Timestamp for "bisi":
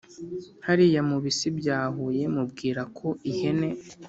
1.23-1.47